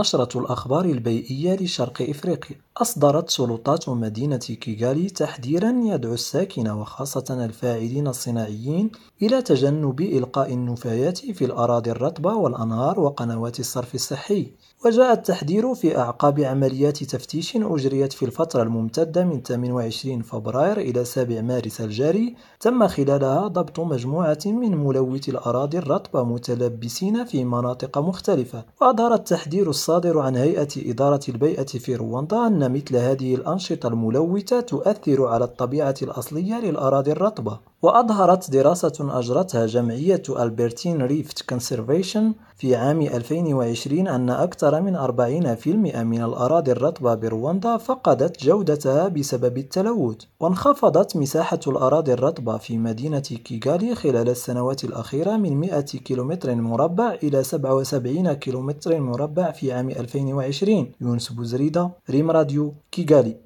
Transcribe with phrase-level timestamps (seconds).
[0.00, 2.56] نشرة الأخبار البيئية لشرق إفريقيا.
[2.76, 8.90] أصدرت سلطات مدينة كيغالي تحذيرا يدعو الساكنة وخاصة الفاعلين الصناعيين
[9.22, 14.52] إلى تجنب إلقاء النفايات في الأراضي الرطبة والأنهار وقنوات الصرف الصحي.
[14.84, 21.40] وجاء التحذير في أعقاب عمليات تفتيش أجريت في الفترة الممتدة من 28 فبراير إلى 7
[21.40, 22.36] مارس الجاري.
[22.60, 28.64] تم خلالها ضبط مجموعة من ملوثي الأراضي الرطبة متلبسين في مناطق مختلفة.
[28.80, 35.26] وأظهر التحذير الصادر عن هيئة إدارة البيئة في رواندا أن مثل هذه الأنشطة الملوثة تؤثر
[35.26, 37.58] على الطبيعة الأصلية للأراضي الرطبة.
[37.86, 46.22] وأظهرت دراسة أجرتها جمعية Albertine Rift Conservation في عام 2020 أن أكثر من 40% من
[46.24, 54.28] الأراضي الرطبة برواندا فقدت جودتها بسبب التلوث وانخفضت مساحة الأراضي الرطبة في مدينة كيغالي خلال
[54.28, 61.90] السنوات الأخيرة من 100 كيلومتر مربع إلى 77 كيلومتر مربع في عام 2020 يونس بوزريدة
[62.10, 63.36] ريم راديو كيغالي.